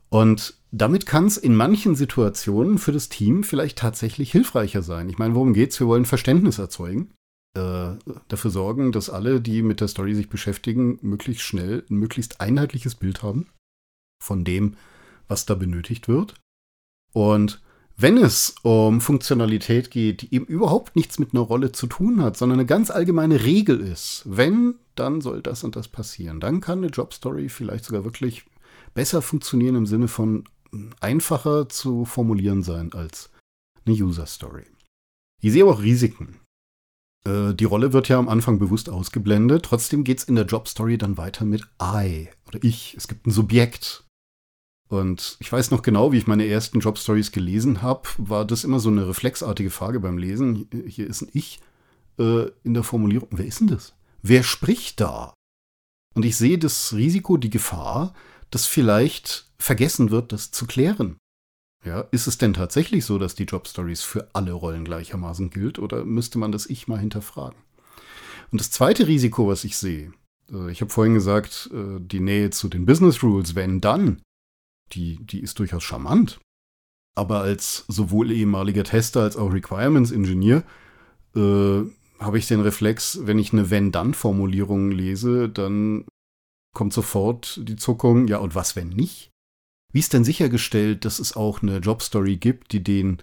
Und 0.08 0.54
damit 0.72 1.04
kann 1.04 1.26
es 1.26 1.36
in 1.36 1.54
manchen 1.54 1.96
Situationen 1.96 2.78
für 2.78 2.92
das 2.92 3.10
Team 3.10 3.44
vielleicht 3.44 3.78
tatsächlich 3.78 4.32
hilfreicher 4.32 4.82
sein. 4.82 5.08
Ich 5.10 5.18
meine, 5.18 5.34
worum 5.34 5.52
geht's? 5.52 5.78
Wir 5.78 5.86
wollen 5.86 6.06
Verständnis 6.06 6.58
erzeugen 6.58 7.10
dafür 7.54 8.50
sorgen, 8.50 8.92
dass 8.92 9.10
alle, 9.10 9.40
die 9.40 9.62
mit 9.62 9.80
der 9.80 9.88
Story 9.88 10.14
sich 10.14 10.28
beschäftigen, 10.28 10.98
möglichst 11.02 11.42
schnell 11.42 11.84
ein 11.90 11.96
möglichst 11.96 12.40
einheitliches 12.40 12.94
Bild 12.94 13.22
haben 13.22 13.48
von 14.22 14.44
dem, 14.44 14.76
was 15.26 15.46
da 15.46 15.54
benötigt 15.54 16.06
wird. 16.06 16.34
Und 17.12 17.60
wenn 17.96 18.16
es 18.16 18.54
um 18.62 19.00
Funktionalität 19.00 19.90
geht, 19.90 20.22
die 20.22 20.34
eben 20.34 20.46
überhaupt 20.46 20.96
nichts 20.96 21.18
mit 21.18 21.34
einer 21.34 21.42
Rolle 21.42 21.72
zu 21.72 21.86
tun 21.86 22.22
hat, 22.22 22.36
sondern 22.36 22.60
eine 22.60 22.66
ganz 22.66 22.90
allgemeine 22.90 23.44
Regel 23.44 23.80
ist, 23.80 24.22
wenn, 24.24 24.76
dann 24.94 25.20
soll 25.20 25.42
das 25.42 25.64
und 25.64 25.76
das 25.76 25.88
passieren. 25.88 26.40
Dann 26.40 26.60
kann 26.60 26.78
eine 26.78 26.86
Jobstory 26.86 27.48
vielleicht 27.48 27.84
sogar 27.84 28.04
wirklich 28.04 28.46
besser 28.94 29.20
funktionieren 29.20 29.76
im 29.76 29.86
Sinne 29.86 30.08
von 30.08 30.44
einfacher 31.00 31.68
zu 31.68 32.06
formulieren 32.06 32.62
sein 32.62 32.92
als 32.94 33.30
eine 33.84 33.94
User 33.94 34.26
Story. 34.26 34.64
Ich 35.42 35.52
sehe 35.52 35.64
aber 35.64 35.72
auch 35.72 35.82
Risiken. 35.82 36.39
Äh, 37.26 37.54
die 37.54 37.64
Rolle 37.64 37.92
wird 37.92 38.08
ja 38.08 38.18
am 38.18 38.28
Anfang 38.28 38.58
bewusst 38.58 38.88
ausgeblendet. 38.88 39.64
Trotzdem 39.64 40.04
geht 40.04 40.18
es 40.18 40.24
in 40.24 40.34
der 40.34 40.46
Jobstory 40.46 40.98
dann 40.98 41.16
weiter 41.16 41.44
mit 41.44 41.62
I 41.82 42.28
oder 42.48 42.62
ich. 42.62 42.94
Es 42.96 43.08
gibt 43.08 43.26
ein 43.26 43.30
Subjekt. 43.30 44.04
Und 44.88 45.36
ich 45.38 45.52
weiß 45.52 45.70
noch 45.70 45.82
genau, 45.82 46.10
wie 46.10 46.18
ich 46.18 46.26
meine 46.26 46.46
ersten 46.46 46.80
Jobstories 46.80 47.30
gelesen 47.30 47.80
habe, 47.80 48.08
war 48.18 48.44
das 48.44 48.64
immer 48.64 48.80
so 48.80 48.88
eine 48.88 49.06
reflexartige 49.06 49.70
Frage 49.70 50.00
beim 50.00 50.18
Lesen. 50.18 50.68
Hier 50.86 51.06
ist 51.06 51.22
ein 51.22 51.30
Ich 51.32 51.60
äh, 52.18 52.46
in 52.64 52.74
der 52.74 52.82
Formulierung. 52.82 53.28
Wer 53.30 53.46
ist 53.46 53.60
denn 53.60 53.68
das? 53.68 53.94
Wer 54.22 54.42
spricht 54.42 55.00
da? 55.00 55.32
Und 56.14 56.24
ich 56.24 56.36
sehe 56.36 56.58
das 56.58 56.92
Risiko, 56.92 57.36
die 57.36 57.50
Gefahr, 57.50 58.14
dass 58.50 58.66
vielleicht 58.66 59.48
vergessen 59.58 60.10
wird, 60.10 60.32
das 60.32 60.50
zu 60.50 60.66
klären. 60.66 61.18
Ja, 61.84 62.02
ist 62.10 62.26
es 62.26 62.36
denn 62.36 62.52
tatsächlich 62.52 63.04
so, 63.06 63.18
dass 63.18 63.34
die 63.34 63.44
Jobstories 63.44 64.02
für 64.02 64.28
alle 64.34 64.52
Rollen 64.52 64.84
gleichermaßen 64.84 65.50
gilt 65.50 65.78
oder 65.78 66.04
müsste 66.04 66.38
man 66.38 66.52
das 66.52 66.66
Ich 66.66 66.88
mal 66.88 66.98
hinterfragen? 66.98 67.58
Und 68.52 68.60
das 68.60 68.70
zweite 68.70 69.06
Risiko, 69.06 69.48
was 69.48 69.64
ich 69.64 69.76
sehe, 69.78 70.12
äh, 70.52 70.70
ich 70.70 70.80
habe 70.80 70.90
vorhin 70.90 71.14
gesagt, 71.14 71.70
äh, 71.72 71.98
die 72.00 72.20
Nähe 72.20 72.50
zu 72.50 72.68
den 72.68 72.84
Business 72.84 73.22
Rules, 73.22 73.54
wenn 73.54 73.80
dann, 73.80 74.20
die, 74.92 75.18
die 75.24 75.40
ist 75.40 75.58
durchaus 75.58 75.82
charmant. 75.82 76.38
Aber 77.16 77.40
als 77.40 77.84
sowohl 77.88 78.30
ehemaliger 78.30 78.84
Tester 78.84 79.22
als 79.22 79.36
auch 79.36 79.52
Requirements 79.52 80.10
Engineer 80.10 80.62
äh, 81.34 81.82
habe 82.20 82.38
ich 82.38 82.46
den 82.46 82.60
Reflex, 82.60 83.20
wenn 83.22 83.38
ich 83.38 83.52
eine 83.52 83.70
Wenn-Dann-Formulierung 83.70 84.90
lese, 84.90 85.48
dann 85.48 86.04
kommt 86.74 86.92
sofort 86.92 87.60
die 87.62 87.76
Zuckung, 87.76 88.28
ja, 88.28 88.38
und 88.38 88.54
was, 88.54 88.76
wenn 88.76 88.90
nicht? 88.90 89.29
Wie 89.92 89.98
ist 89.98 90.12
denn 90.12 90.24
sichergestellt, 90.24 91.04
dass 91.04 91.18
es 91.18 91.36
auch 91.36 91.62
eine 91.62 91.78
Jobstory 91.78 92.36
gibt, 92.36 92.72
die 92.72 92.82
den, 92.82 93.18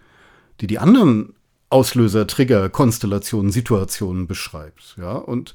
die 0.62 0.68
die 0.68 0.80
anderen 0.80 1.34
Auslöser, 1.70 2.28
Trigger, 2.28 2.70
Konstellationen, 2.70 3.52
Situationen 3.52 4.28
beschreibt? 4.28 4.96
Ja, 4.98 5.14
und 5.14 5.54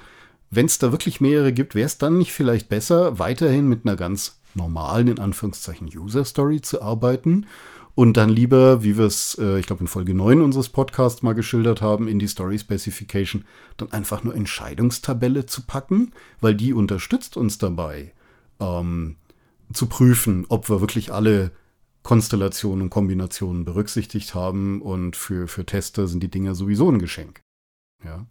wenn 0.50 0.66
es 0.66 0.78
da 0.78 0.92
wirklich 0.92 1.21
mehrere 1.21 1.52
gibt, 1.52 1.75
wäre 1.75 1.87
es 1.87 1.99
dann 1.99 2.19
nicht 2.19 2.33
vielleicht 2.33 2.69
besser, 2.69 3.19
weiterhin 3.19 3.69
mit 3.69 3.87
einer 3.87 3.97
ganz 3.97 4.38
normalen, 4.54 5.09
in 5.09 5.19
Anführungszeichen, 5.19 5.88
User 5.88 6.25
Story 6.25 6.61
zu 6.61 6.83
arbeiten 6.83 7.47
und 7.95 8.16
dann 8.16 8.31
lieber, 8.31 8.83
wie 8.83 8.97
wir 8.97 9.04
es, 9.04 9.37
äh, 9.38 9.59
ich 9.59 9.66
glaube, 9.66 9.83
in 9.83 9.87
Folge 9.87 10.14
9 10.14 10.40
unseres 10.40 10.69
Podcasts 10.69 11.23
mal 11.23 11.35
geschildert 11.35 11.83
haben, 11.83 12.09
in 12.09 12.19
die 12.19 12.26
Story 12.26 12.59
Specification 12.59 13.45
dann 13.76 13.92
einfach 13.92 14.25
nur 14.25 14.35
Entscheidungstabelle 14.35 15.47
zu 15.47 15.62
packen, 15.62 16.12
weil 16.40 16.54
die 16.54 16.73
unterstützt 16.73 17.37
uns 17.37 17.59
dabei, 17.59 18.12
ähm, 18.61 19.16
zu 19.72 19.86
prüfen, 19.86 20.46
ob 20.48 20.68
wir 20.68 20.80
wirklich 20.80 21.12
alle 21.12 21.52
Konstellationen 22.02 22.82
und 22.82 22.90
Kombinationen 22.90 23.64
berücksichtigt 23.64 24.34
haben 24.34 24.82
und 24.82 25.16
für, 25.16 25.46
für 25.46 25.64
Tester 25.64 26.08
sind 26.08 26.22
die 26.22 26.30
Dinger 26.30 26.54
sowieso 26.54 26.90
ein 26.90 26.98
Geschenk. 26.98 27.40
Ja. 28.04 28.26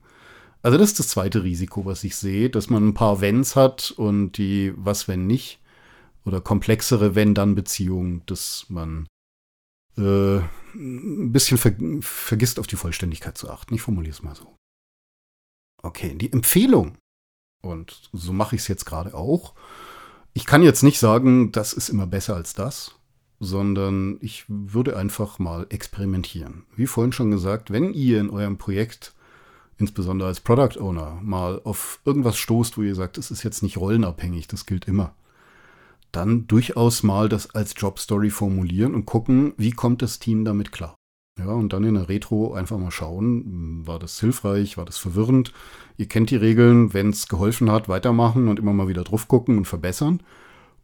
Also 0.62 0.78
das 0.78 0.92
ist 0.92 1.00
das 1.00 1.08
zweite 1.08 1.44
Risiko, 1.44 1.86
was 1.86 2.04
ich 2.04 2.16
sehe, 2.16 2.50
dass 2.50 2.70
man 2.70 2.90
ein 2.90 2.94
paar 2.94 3.22
Wenns 3.22 3.56
hat 3.56 3.92
und 3.92 4.34
die 4.34 4.74
was 4.76 5.08
wenn 5.08 5.26
nicht 5.26 5.60
oder 6.26 6.42
komplexere 6.42 7.16
Wenn-Dann-Beziehungen, 7.16 8.24
dass 8.28 8.66
man 8.70 9.08
äh, 9.98 10.38
ein 10.76 11.32
bisschen 11.32 11.58
ver 11.58 11.74
vergisst, 12.02 12.60
auf 12.60 12.68
die 12.68 12.76
Vollständigkeit 12.76 13.38
zu 13.38 13.50
achten. 13.50 13.74
Ich 13.74 13.82
formuliere 13.82 14.14
es 14.14 14.22
mal 14.22 14.36
so. 14.36 14.56
Okay, 15.82 16.16
die 16.16 16.32
Empfehlung, 16.32 16.98
und 17.64 18.10
so 18.14 18.34
mache 18.34 18.56
ich 18.56 18.62
es 18.62 18.68
jetzt 18.68 18.86
gerade 18.86 19.16
auch, 19.16 19.56
ich 20.34 20.46
kann 20.46 20.64
jetzt 20.64 20.84
nicht 20.84 21.00
sagen, 21.00 21.52
das 21.52 21.74
ist 21.74 21.90
immer 21.90 22.08
besser 22.08 22.36
als 22.36 22.54
das, 22.54 22.96
sondern 23.40 24.18
ich 24.22 24.46
würde 24.48 24.96
einfach 24.96 25.40
mal 25.40 25.66
experimentieren. 25.70 26.64
Wie 26.76 26.88
vorhin 26.88 27.12
schon 27.12 27.32
gesagt, 27.32 27.72
wenn 27.72 27.94
ihr 27.94 28.20
in 28.20 28.30
eurem 28.30 28.58
Projekt, 28.58 29.14
insbesondere 29.78 30.30
als 30.30 30.40
Product 30.40 30.80
Owner, 30.80 31.20
mal 31.22 31.60
auf 31.64 32.00
irgendwas 32.06 32.38
stoßt, 32.38 32.78
wo 32.78 32.84
ihr 32.84 32.96
sagt, 32.96 33.18
es 33.18 33.32
ist 33.32 33.44
jetzt 33.44 33.64
nicht 33.64 33.78
rollenabhängig, 33.78 34.48
das 34.48 34.66
gilt 34.66 34.88
immer, 34.88 35.16
dann 36.12 36.48
durchaus 36.48 37.04
mal 37.04 37.30
das 37.30 37.56
als 37.56 37.74
Jobstory 37.76 38.30
formulieren 38.30 38.96
und 38.96 39.06
gucken, 39.06 39.54
wie 39.58 39.72
kommt 39.72 40.02
das 40.02 40.20
Team 40.20 40.46
damit 40.46 40.72
klar. 40.72 40.96
Ja, 41.40 41.48
und 41.54 41.74
dann 41.74 41.84
in 41.84 41.96
der 41.96 42.10
Retro 42.10 42.54
einfach 42.54 42.78
mal 42.78 42.92
schauen, 42.92 43.88
war 43.88 44.00
das 44.00 44.20
hilfreich, 44.20 44.78
war 44.78 44.86
das 44.86 44.98
verwirrend. 44.98 45.54
Ihr 45.98 46.08
kennt 46.08 46.30
die 46.30 46.36
Regeln, 46.36 46.94
wenn 46.94 47.10
es 47.10 47.28
geholfen 47.28 47.72
hat, 47.72 47.88
weitermachen 47.90 48.48
und 48.48 48.60
immer 48.60 48.74
mal 48.74 48.88
wieder 48.88 49.04
drauf 49.04 49.28
gucken 49.28 49.58
und 49.58 49.66
verbessern. 49.66 50.22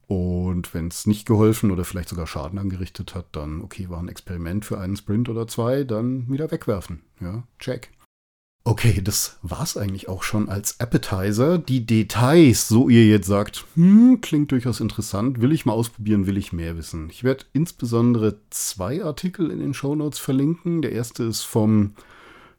Und 0.07 0.73
wenn 0.73 0.87
es 0.87 1.05
nicht 1.05 1.27
geholfen 1.27 1.69
oder 1.69 1.83
vielleicht 1.83 2.07
sogar 2.09 2.27
Schaden 2.27 2.59
angerichtet 2.59 3.13
hat, 3.13 3.25
dann, 3.33 3.61
okay, 3.61 3.89
war 3.89 3.99
ein 3.99 4.07
Experiment 4.07 4.63
für 4.63 4.79
einen 4.79 4.95
Sprint 4.95 5.27
oder 5.27 5.47
zwei, 5.47 5.83
dann 5.83 6.29
wieder 6.31 6.49
wegwerfen. 6.49 7.01
Ja, 7.19 7.43
check. 7.59 7.91
Okay, 8.67 8.99
das 9.01 9.37
war's 9.43 9.77
eigentlich 9.77 10.09
auch 10.09 10.23
schon 10.23 10.49
als 10.49 10.81
Appetizer. 10.81 11.57
Die 11.57 11.85
Details, 11.85 12.67
so 12.67 12.89
ihr 12.89 13.07
jetzt 13.07 13.27
sagt, 13.27 13.63
hm, 13.75 14.19
klingt 14.19 14.51
durchaus 14.51 14.81
interessant, 14.81 15.39
will 15.39 15.53
ich 15.53 15.65
mal 15.65 15.71
ausprobieren, 15.71 16.27
will 16.27 16.35
ich 16.35 16.51
mehr 16.51 16.75
wissen. 16.75 17.09
Ich 17.09 17.23
werde 17.23 17.45
insbesondere 17.53 18.41
zwei 18.49 19.05
Artikel 19.05 19.51
in 19.51 19.59
den 19.59 19.73
Shownotes 19.73 20.19
verlinken. 20.19 20.81
Der 20.81 20.91
erste 20.91 21.23
ist 21.23 21.43
vom, 21.43 21.93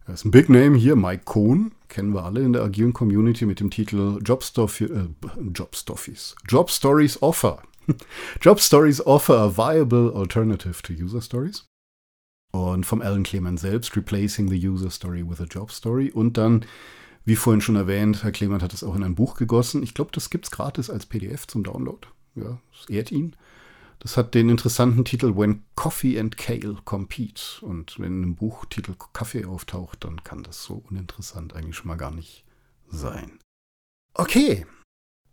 das 0.07 0.21
ist 0.21 0.25
ein 0.25 0.31
Big 0.31 0.49
Name 0.49 0.79
hier, 0.79 0.97
Mike 0.97 1.25
Cohn, 1.27 1.73
kennen 1.89 2.15
wir 2.15 2.25
alle 2.25 2.41
in 2.41 2.55
der 2.55 2.63
agilen 2.63 2.95
Community 2.95 3.45
mit 3.45 3.61
dem 3.61 3.69
Titel 3.69 4.19
Job, 4.25 4.43
Story, 4.43 4.85
äh, 4.85 5.09
Job 5.53 5.77
Stories. 5.77 6.37
Job 6.49 6.71
Stories 6.71 7.21
Offer. 7.21 7.61
Job 8.41 8.61
Stories 8.61 9.07
offer 9.07 9.37
a 9.37 9.51
viable 9.55 10.15
alternative 10.17 10.81
to 10.81 10.95
user 10.95 11.21
stories. 11.21 11.67
Und 12.51 12.87
vom 12.87 13.03
Alan 13.03 13.23
Clement 13.23 13.61
selbst, 13.61 13.97
Replacing 13.97 14.49
the 14.49 14.69
User 14.69 14.91
Story 14.91 15.29
with 15.29 15.41
a 15.41 15.45
Job 15.45 15.71
Story. 15.71 16.11
Und 16.11 16.37
dann, 16.37 16.65
wie 17.25 17.37
vorhin 17.37 17.61
schon 17.61 17.77
erwähnt, 17.77 18.23
Herr 18.23 18.33
Clement 18.33 18.63
hat 18.63 18.73
es 18.73 18.83
auch 18.83 18.97
in 18.97 19.05
ein 19.05 19.15
Buch 19.15 19.37
gegossen. 19.37 19.83
Ich 19.83 19.95
glaube, 19.95 20.11
das 20.13 20.31
gibt 20.31 20.47
es 20.47 20.51
gratis 20.51 20.89
als 20.89 21.07
PDF 21.07 21.47
zum 21.47 21.63
Download. 21.63 22.07
Ja, 22.35 22.59
es 22.73 22.89
ehrt 22.89 23.13
ihn. 23.13 23.37
Das 24.01 24.17
hat 24.17 24.35
den 24.35 24.49
interessanten 24.49 25.05
Titel 25.05 25.37
When 25.37 25.65
Coffee 25.75 26.19
and 26.19 26.37
Kale 26.37 26.77
Compete. 26.85 27.43
Und 27.63 27.99
wenn 27.99 28.23
im 28.23 28.37
Buch 28.37 28.65
Titel 28.67 28.95
Kaffee 29.13 29.45
auftaucht, 29.45 30.05
dann 30.05 30.23
kann 30.23 30.43
das 30.43 30.63
so 30.63 30.85
uninteressant 30.89 31.55
eigentlich 31.55 31.77
schon 31.77 31.89
mal 31.89 31.97
gar 31.97 32.13
nicht 32.13 32.45
sein. 32.89 33.39
Okay, 34.15 34.67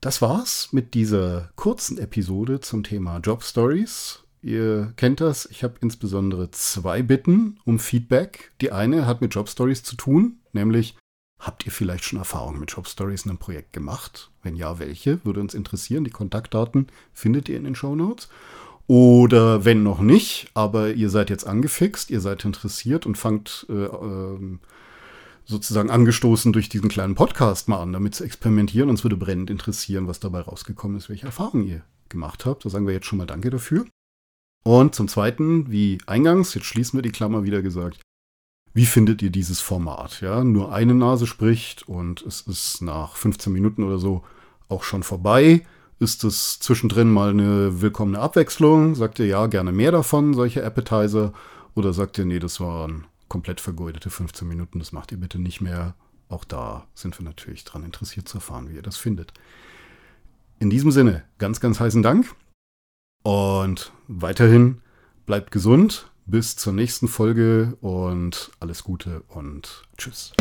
das 0.01 0.22
war's 0.22 0.74
mit 0.74 0.93
dieser 0.93 1.51
kurzen 1.55 1.98
Episode 1.98 2.60
zum 2.60 2.84
Thema 2.84 3.19
Job 3.19 3.43
Stories. 3.43 4.25
Ihr 4.46 4.94
kennt 4.96 5.22
das. 5.22 5.48
Ich 5.48 5.64
habe 5.64 5.74
insbesondere 5.82 6.52
zwei 6.52 7.02
Bitten 7.02 7.58
um 7.66 7.80
Feedback. 7.80 8.52
Die 8.62 8.72
eine 8.72 9.08
hat 9.08 9.20
mit 9.20 9.34
Job 9.34 9.50
Stories 9.50 9.82
zu 9.82 9.96
tun, 9.96 10.38
nämlich 10.54 10.96
habt 11.40 11.66
ihr 11.66 11.72
vielleicht 11.72 12.04
schon 12.04 12.20
Erfahrungen 12.20 12.60
mit 12.60 12.72
Job 12.72 12.88
Stories 12.88 13.25
in 13.25 13.32
einem 13.32 13.40
Projekt 13.40 13.74
gemacht? 13.74 14.30
Wenn 14.44 14.56
ja, 14.56 14.78
welche? 14.78 15.25
Würde 15.25 15.40
uns 15.40 15.56
interessieren. 15.56 16.04
Die 16.04 16.12
Kontaktdaten 16.12 16.86
findet 17.12 17.50
ihr 17.50 17.58
in 17.58 17.64
den 17.64 17.74
Show 17.74 17.96
Notes. 17.96 18.30
Oder 18.86 19.66
wenn 19.66 19.82
noch 19.82 20.00
nicht, 20.00 20.52
aber 20.54 20.94
ihr 20.94 21.10
seid 21.10 21.32
jetzt 21.32 21.48
angefixt, 21.48 22.12
ihr 22.12 22.22
seid 22.22 22.46
interessiert 22.46 23.08
und 23.08 23.18
fangt 23.18 23.66
äh, 23.68 23.86
äh, 23.86 24.60
sozusagen 25.44 25.90
angestoßen 25.90 26.54
durch 26.54 26.70
diesen 26.70 26.90
kleinen 26.90 27.16
Podcast 27.16 27.68
mal 27.68 27.82
an, 27.82 27.94
damit 27.94 28.14
zu 28.14 28.24
experimentieren. 28.24 28.92
Uns 28.92 29.02
würde 29.02 29.18
brennend 29.18 29.50
interessieren, 29.50 30.08
was 30.08 30.20
dabei 30.20 30.42
rausgekommen 30.42 30.98
ist, 30.98 31.10
welche 31.10 31.25
Erfahrungen 31.25 31.68
ihr 31.68 31.82
gemacht 32.10 32.46
habt. 32.46 32.64
Da 32.64 32.70
sagen 32.70 32.86
wir 32.86 32.94
jetzt 32.94 33.08
schon 33.08 33.18
mal 33.18 33.25
Danke 33.25 33.50
dafür. 33.50 33.88
Und 34.67 34.95
zum 34.95 35.07
Zweiten, 35.07 35.69
wie 35.69 36.00
eingangs, 36.07 36.55
jetzt 36.55 36.65
schließen 36.65 36.98
wir 36.98 37.03
die 37.03 37.12
Klammer 37.12 37.43
wieder 37.43 37.62
gesagt, 37.62 38.01
wie 38.74 38.88
findet 38.88 39.22
ihr 39.22 39.29
dieses 39.29 39.62
Format? 39.62 40.22
Ja, 40.22 40.43
nur 40.43 40.74
eine 40.74 40.95
Nase 40.95 41.27
spricht 41.27 41.88
und 41.88 42.24
es 42.24 42.41
ist 42.41 42.81
nach 42.81 43.15
15 43.15 43.53
Minuten 43.53 43.84
oder 43.84 44.00
so 44.00 44.24
auch 44.67 44.84
schon 44.84 45.03
vorbei? 45.03 45.65
Ist 46.00 46.24
es 46.24 46.60
zwischendrin 46.60 47.12
mal 47.12 47.29
eine 47.29 47.81
willkommene 47.81 48.19
Abwechslung? 48.19 48.95
Sagt 48.95 49.19
ihr 49.19 49.27
ja, 49.27 49.45
gerne 49.45 49.72
mehr 49.72 49.91
davon, 49.91 50.34
solche 50.34 50.65
Appetizer? 50.65 51.31
Oder 51.75 51.93
sagt 51.93 52.17
ihr, 52.17 52.25
nee, 52.25 52.39
das 52.39 52.60
waren 52.60 53.05
komplett 53.29 53.62
vergeudete 53.62 54.10
15 54.10 54.48
Minuten, 54.48 54.79
das 54.79 54.91
macht 54.91 55.12
ihr 55.12 55.19
bitte 55.19 55.38
nicht 55.38 55.62
mehr? 55.62 55.93
Auch 56.27 56.43
da 56.43 56.88
sind 56.95 57.19
wir 57.19 57.24
natürlich 57.24 57.65
daran 57.65 57.84
interessiert 57.84 58.27
zu 58.27 58.39
erfahren, 58.39 58.67
wie 58.69 58.75
ihr 58.75 58.81
das 58.81 58.98
findet. 58.98 59.31
In 60.57 60.72
diesem 60.72 60.89
Sinne, 60.89 61.24
ganz, 61.38 61.60
ganz 61.60 61.79
heißen 61.79 62.01
Dank. 62.01 62.34
Und 63.25 63.91
weiterhin 64.08 64.82
bleibt 65.25 65.50
gesund. 65.50 66.12
Bis 66.27 66.55
zur 66.55 66.74
nächsten 66.74 67.08
Folge 67.08 67.75
und 67.82 68.51
alles 68.60 68.84
Gute 68.84 69.24
und 69.29 69.82
tschüss. 69.98 70.34